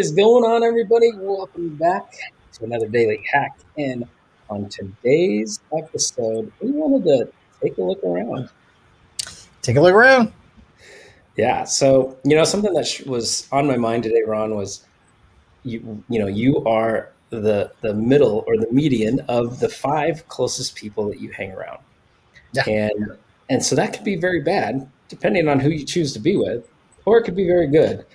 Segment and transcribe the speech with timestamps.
[0.00, 1.12] Is going on, everybody?
[1.14, 2.10] Welcome back
[2.54, 3.58] to another daily hack.
[3.76, 4.08] And
[4.48, 7.30] on today's episode, we wanted to
[7.62, 8.48] take a look around.
[9.60, 10.32] Take a look around.
[11.36, 11.64] Yeah.
[11.64, 14.86] So, you know, something that was on my mind today, Ron, was
[15.64, 20.76] you, you know, you are the the middle or the median of the five closest
[20.76, 21.80] people that you hang around.
[22.54, 22.62] Yeah.
[22.66, 23.18] And
[23.50, 26.66] and so that could be very bad depending on who you choose to be with,
[27.04, 28.06] or it could be very good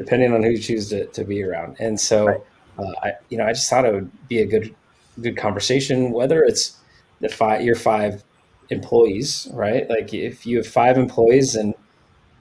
[0.00, 1.76] depending on who you choose to, to be around.
[1.78, 2.40] And so, right.
[2.78, 4.74] uh, I, you know, I just thought it would be a good,
[5.20, 6.78] good conversation, whether it's
[7.20, 8.24] the five, your five
[8.70, 9.88] employees, right?
[9.90, 11.74] Like if you have five employees and,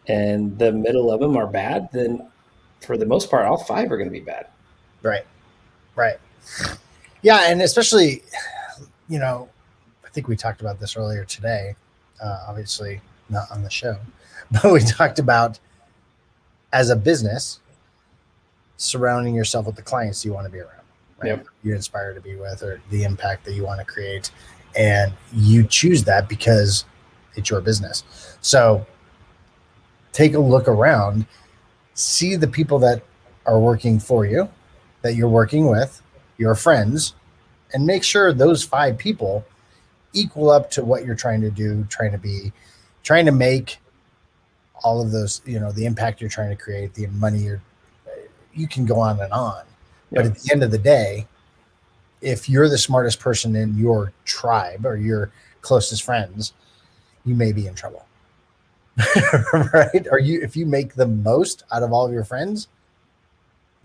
[0.08, 2.26] and the middle of them are bad, then
[2.80, 4.48] for the most part, all five are going to be bad.
[5.04, 5.26] Right.
[5.98, 6.18] Right.
[7.24, 7.52] Yeah.
[7.52, 8.24] And especially,
[9.10, 9.50] you know,
[10.06, 11.76] I think we talked about this earlier today,
[12.24, 13.98] uh, obviously not on the show,
[14.52, 15.60] but we talked about
[16.74, 17.60] as a business,
[18.78, 20.86] surrounding yourself with the clients you want to be around,
[21.22, 21.30] right?
[21.30, 21.46] Yep.
[21.64, 24.32] You're inspired to be with, or the impact that you want to create,
[24.76, 26.86] and you choose that because
[27.36, 28.04] it's your business.
[28.42, 28.86] So
[30.12, 31.26] take a look around,
[31.94, 33.04] see the people that
[33.46, 34.50] are working for you,
[35.02, 36.02] that you're working with,
[36.38, 37.16] your friends,
[37.74, 39.46] and make sure those five people
[40.14, 42.52] equal up to what you're trying to do, trying to be,
[43.04, 43.78] trying to make
[44.84, 47.62] all of those, you know, the impact you're trying to create, the money you're,
[48.54, 49.64] you can go on and on.
[50.12, 51.28] But at the end of the day,
[52.22, 56.54] if you're the smartest person in your tribe or your closest friends,
[57.26, 58.06] you may be in trouble.
[59.74, 60.08] right?
[60.12, 62.68] Or you if you make the most out of all of your friends,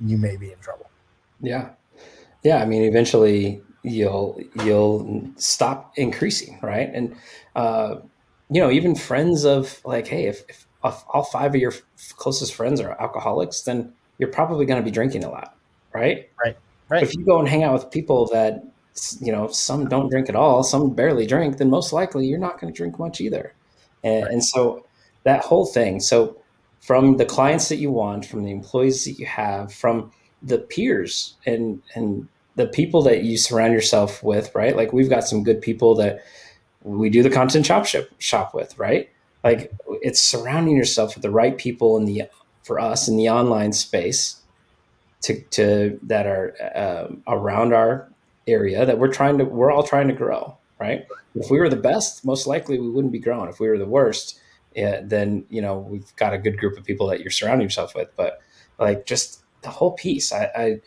[0.05, 0.91] you may be in trouble.
[1.41, 1.71] Yeah.
[2.43, 2.57] Yeah.
[2.63, 6.91] I mean, eventually you'll you'll stop increasing, right?
[6.93, 7.15] And
[7.55, 7.97] uh,
[8.51, 11.73] you know, even friends of like, hey, if, if all five of your
[12.17, 15.57] closest friends are alcoholics, then you're probably going to be drinking a lot,
[15.93, 16.31] right?
[16.45, 16.57] Right.
[16.91, 17.01] Right.
[17.01, 18.63] But if you go and hang out with people that
[19.21, 22.61] you know some don't drink at all, some barely drink, then most likely you're not
[22.61, 23.55] going to drink much either.
[24.03, 24.33] And, right.
[24.33, 24.87] and so
[25.23, 26.01] that whole thing.
[26.01, 26.37] So
[26.81, 30.13] from the clients that you want, from the employees that you have, from
[30.43, 34.77] the peers and and the people that you surround yourself with, right?
[34.77, 36.23] Like we've got some good people that
[36.83, 39.09] we do the content shop shop, shop with, right?
[39.45, 39.71] Like
[40.03, 42.25] it's surrounding yourself with the right people in the
[42.63, 44.41] for us in the online space
[45.21, 48.11] to, to that are uh, around our
[48.47, 51.07] area that we're trying to we're all trying to grow right?
[51.37, 53.49] If we were the best most likely we wouldn't be growing.
[53.49, 54.41] If we were the worst
[54.75, 57.95] yeah, then you know we've got a good group of people that you're surrounding yourself
[57.95, 58.09] with.
[58.17, 58.41] But
[58.79, 60.81] like just the whole piece I, I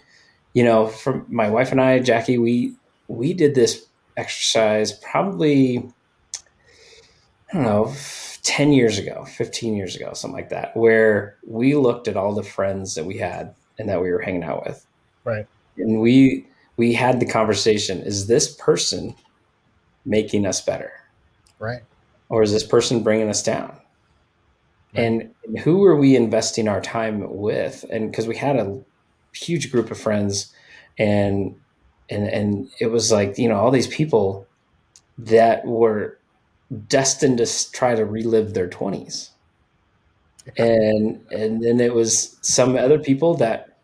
[0.54, 2.74] you know from my wife and i jackie we
[3.08, 3.86] we did this
[4.16, 5.90] exercise probably
[7.50, 7.94] i don't know
[8.48, 12.42] 10 years ago, 15 years ago, something like that, where we looked at all the
[12.42, 14.88] friends that we had and that we were hanging out with.
[15.26, 15.46] Right.
[15.78, 16.48] And we
[16.78, 19.14] we had the conversation, is this person
[20.06, 20.94] making us better?
[21.60, 21.82] Right.
[22.30, 23.76] Or is this person bringing us down?
[24.96, 25.04] Right.
[25.04, 27.84] And who are we investing our time with?
[27.92, 28.80] And because we had a
[29.34, 30.54] huge group of friends
[30.98, 31.54] and
[32.10, 34.48] and and it was like, you know, all these people
[35.18, 36.17] that were
[36.88, 39.30] destined to try to relive their 20s
[40.58, 43.78] and and then it was some other people that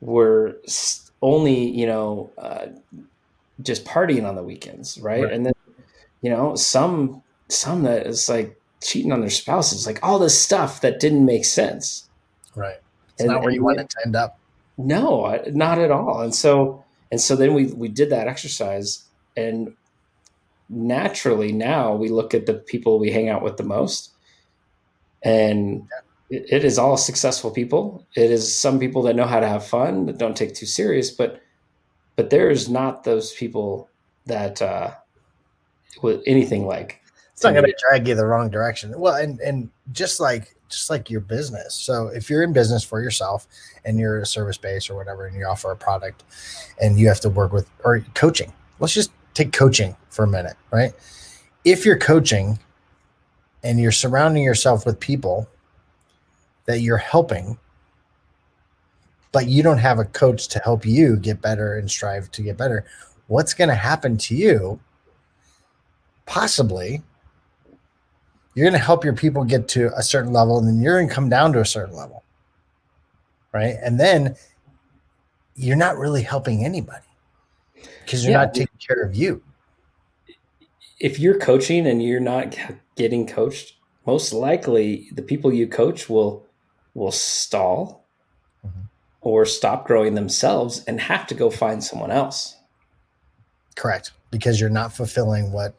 [0.00, 0.56] were
[1.22, 2.66] only you know uh,
[3.62, 5.24] just partying on the weekends right?
[5.24, 5.32] right?
[5.32, 5.52] and then
[6.22, 10.80] you know some some that is like cheating on their spouses like all this stuff
[10.80, 12.08] that didn't make sense.
[12.54, 12.76] Right.
[13.12, 14.38] It's and, not where you want it to end up.
[14.76, 16.20] No not at all.
[16.20, 19.04] And so and so then we we did that exercise
[19.36, 19.74] and
[20.68, 24.10] naturally now we look at the people we hang out with the most.
[25.22, 25.86] And
[26.30, 28.06] it, it is all successful people.
[28.16, 31.10] It is some people that know how to have fun that don't take too serious
[31.10, 31.40] but
[32.16, 33.88] but there's not those people
[34.24, 34.92] that uh
[36.02, 37.00] with anything like.
[37.32, 38.98] It's not going to drag you the wrong direction.
[38.98, 41.74] Well and and just like just like your business.
[41.74, 43.46] So if you're in business for yourself
[43.84, 46.24] and you're a service base or whatever and you offer a product
[46.80, 50.56] and you have to work with or coaching let's just take coaching for a minute,
[50.70, 50.92] right?
[51.64, 52.58] If you're coaching
[53.62, 55.46] and you're surrounding yourself with people
[56.64, 57.58] that you're helping,
[59.32, 62.56] but you don't have a coach to help you get better and strive to get
[62.56, 62.86] better,
[63.26, 64.80] what's going to happen to you?
[66.24, 67.02] Possibly,
[68.54, 71.08] you're going to help your people get to a certain level, and then you're going
[71.08, 72.24] to come down to a certain level,
[73.52, 73.76] right?
[73.82, 74.34] And then
[75.56, 77.06] you're not really helping anybody
[78.06, 78.44] because you're yeah.
[78.44, 79.42] not taking care of you.
[81.00, 82.56] If you're coaching and you're not
[82.94, 83.74] getting coached,
[84.06, 86.46] most likely the people you coach will
[86.94, 88.06] will stall,
[88.64, 88.82] mm-hmm.
[89.20, 92.56] or stop growing themselves and have to go find someone else.
[93.74, 94.12] Correct.
[94.30, 95.74] Because you're not fulfilling what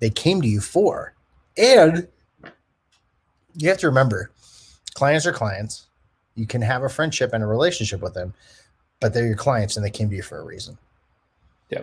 [0.00, 1.14] they came to you for.
[1.56, 2.08] And
[3.54, 4.32] you have to remember
[4.94, 5.86] clients are clients.
[6.34, 8.34] You can have a friendship and a relationship with them,
[9.00, 10.78] but they're your clients and they came to you for a reason.
[11.70, 11.82] Yeah.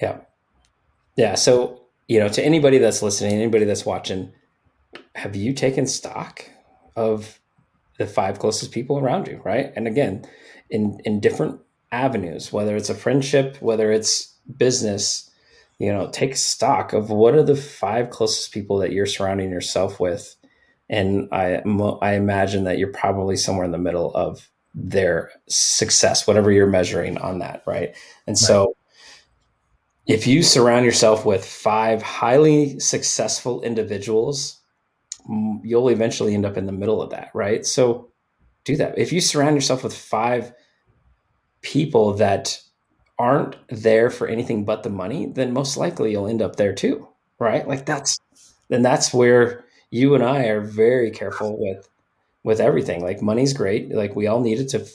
[0.00, 0.18] Yeah.
[1.16, 1.34] Yeah.
[1.34, 4.32] So, you know, to anybody that's listening, anybody that's watching,
[5.14, 6.48] have you taken stock
[6.96, 7.38] of
[7.98, 9.72] the five closest people around you, right?
[9.76, 10.24] And again,
[10.70, 11.60] in in different
[11.92, 15.30] avenues, whether it's a friendship, whether it's business,
[15.78, 20.00] you know, take stock of what are the five closest people that you're surrounding yourself
[20.00, 20.36] with.
[20.88, 21.62] And I
[22.00, 24.48] I imagine that you're probably somewhere in the middle of
[24.78, 27.96] their success, whatever you're measuring on that, right?
[28.26, 28.38] And right.
[28.38, 28.76] so
[30.06, 34.60] if you surround yourself with five highly successful individuals,
[35.62, 37.66] you'll eventually end up in the middle of that, right?
[37.66, 38.10] So
[38.64, 38.96] do that.
[38.96, 40.52] If you surround yourself with five
[41.60, 42.60] people that
[43.18, 47.08] aren't there for anything but the money, then most likely you'll end up there too,
[47.38, 47.66] right?
[47.66, 48.16] Like that's
[48.68, 51.88] then that's where you and I are very careful with
[52.44, 53.02] with everything.
[53.02, 53.90] Like money's great.
[53.90, 54.86] Like we all needed to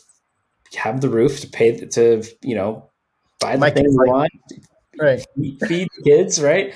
[0.76, 2.90] have the roof to pay to you know
[3.40, 4.32] buy the My things we want,
[5.00, 5.26] right?
[5.36, 6.74] Feed the kids, right?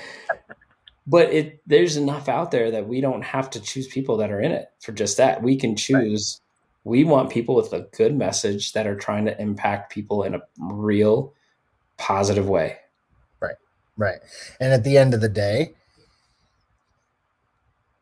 [1.06, 4.40] But it there's enough out there that we don't have to choose people that are
[4.40, 5.42] in it for just that.
[5.42, 6.40] We can choose.
[6.40, 6.44] Right.
[6.84, 10.40] We want people with a good message that are trying to impact people in a
[10.58, 11.34] real
[11.98, 12.78] positive way.
[13.40, 13.56] Right.
[13.98, 14.20] Right.
[14.58, 15.74] And at the end of the day,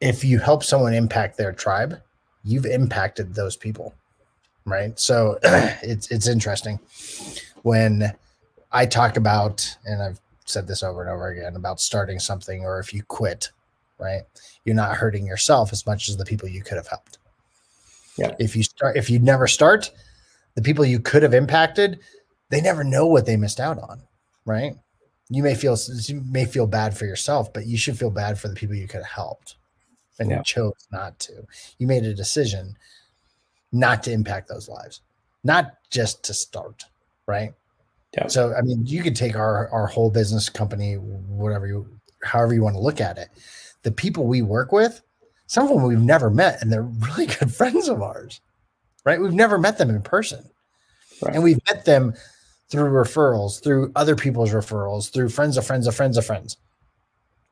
[0.01, 2.01] if you help someone impact their tribe,
[2.47, 3.95] you've impacted those people.
[4.65, 4.99] Right.
[4.99, 6.79] So it's it's interesting
[7.63, 8.13] when
[8.73, 12.79] I talk about, and I've said this over and over again about starting something, or
[12.79, 13.51] if you quit,
[13.99, 14.23] right,
[14.65, 17.19] you're not hurting yourself as much as the people you could have helped.
[18.17, 18.35] Yeah.
[18.39, 19.91] If you start, if you never start,
[20.55, 22.01] the people you could have impacted,
[22.51, 24.03] they never know what they missed out on,
[24.45, 24.75] right?
[25.29, 28.49] You may feel you may feel bad for yourself, but you should feel bad for
[28.49, 29.57] the people you could have helped,
[30.19, 30.39] and yeah.
[30.39, 31.47] you chose not to.
[31.79, 32.77] You made a decision
[33.73, 35.01] not to impact those lives,
[35.45, 36.85] not just to start,
[37.27, 37.53] right?
[38.17, 38.29] Yeah.
[38.29, 41.87] So I mean, you could take our our whole business company, whatever you,
[42.23, 43.29] however you want to look at it.
[43.83, 45.03] The people we work with,
[45.47, 46.83] some of them we've never met, and they're
[47.17, 48.41] really good friends of ours,
[49.05, 49.21] right?
[49.21, 50.49] We've never met them in person,
[51.23, 51.35] right.
[51.35, 52.15] and we've met them
[52.69, 56.57] through referrals, through other people's referrals, through friends of friends of friends of friends.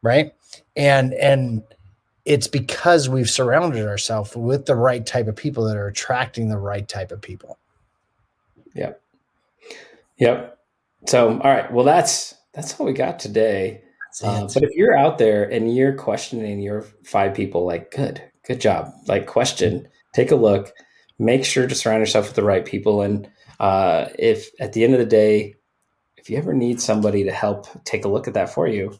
[0.02, 0.34] Right.
[0.76, 1.62] And and
[2.24, 6.58] it's because we've surrounded ourselves with the right type of people that are attracting the
[6.58, 7.58] right type of people.
[8.74, 9.00] Yep.
[10.18, 10.58] Yep.
[11.06, 11.70] So all right.
[11.72, 13.82] Well that's that's all we got today.
[14.22, 18.60] Uh, but if you're out there and you're questioning your five people, like good, good
[18.60, 18.92] job.
[19.08, 20.72] Like question, take a look,
[21.18, 23.28] make sure to surround yourself with the right people and
[23.60, 25.54] uh, if at the end of the day,
[26.16, 28.98] if you ever need somebody to help take a look at that for you,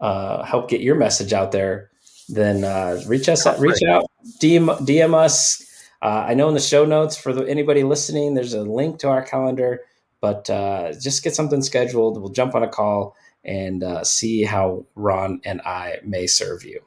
[0.00, 1.90] uh, help get your message out there,
[2.28, 4.10] then uh, reach us, out, reach out,
[4.40, 5.62] DM, DM us.
[6.02, 9.08] Uh, I know in the show notes for the, anybody listening, there's a link to
[9.08, 9.80] our calendar,
[10.20, 12.20] but uh, just get something scheduled.
[12.20, 16.80] We'll jump on a call and uh, see how Ron and I may serve you.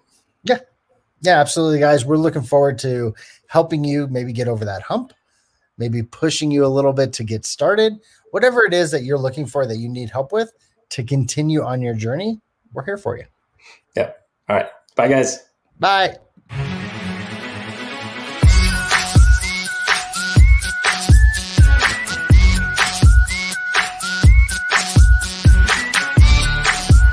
[0.43, 0.59] Yeah.
[1.21, 2.05] Yeah, absolutely, guys.
[2.05, 3.15] We're looking forward to
[3.47, 5.13] helping you maybe get over that hump
[5.77, 7.93] maybe pushing you a little bit to get started,
[8.31, 10.51] whatever it is that you're looking for that you need help with
[10.89, 12.39] to continue on your journey,
[12.73, 13.25] we're here for you.
[13.95, 14.27] Yep.
[14.49, 14.67] All right.
[14.97, 15.39] Bye, guys.
[15.79, 16.17] Bye.